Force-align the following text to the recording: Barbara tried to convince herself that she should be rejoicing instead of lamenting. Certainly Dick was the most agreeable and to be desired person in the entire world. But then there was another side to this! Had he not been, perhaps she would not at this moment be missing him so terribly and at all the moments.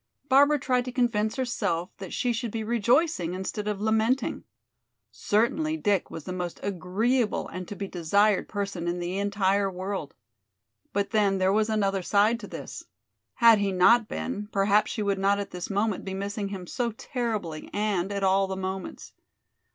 Barbara 0.29 0.57
tried 0.57 0.85
to 0.85 0.91
convince 0.91 1.35
herself 1.35 1.91
that 1.99 2.11
she 2.11 2.33
should 2.33 2.49
be 2.49 2.63
rejoicing 2.63 3.35
instead 3.35 3.67
of 3.67 3.79
lamenting. 3.79 4.45
Certainly 5.11 5.77
Dick 5.77 6.09
was 6.09 6.23
the 6.23 6.33
most 6.33 6.59
agreeable 6.63 7.47
and 7.47 7.67
to 7.67 7.75
be 7.75 7.87
desired 7.87 8.49
person 8.49 8.87
in 8.87 8.97
the 8.97 9.19
entire 9.19 9.69
world. 9.69 10.15
But 10.91 11.11
then 11.11 11.37
there 11.37 11.53
was 11.53 11.69
another 11.69 12.01
side 12.01 12.39
to 12.39 12.47
this! 12.47 12.83
Had 13.35 13.59
he 13.59 13.71
not 13.71 14.07
been, 14.07 14.49
perhaps 14.51 14.89
she 14.89 15.03
would 15.03 15.19
not 15.19 15.37
at 15.39 15.51
this 15.51 15.69
moment 15.69 16.03
be 16.03 16.15
missing 16.15 16.47
him 16.47 16.65
so 16.65 16.91
terribly 16.93 17.69
and 17.71 18.11
at 18.11 18.23
all 18.23 18.47
the 18.47 18.55
moments. 18.57 19.13